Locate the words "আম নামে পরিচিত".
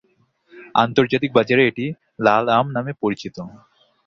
2.57-3.35